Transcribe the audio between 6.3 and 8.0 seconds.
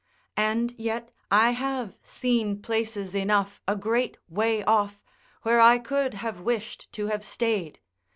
wished to have stayed.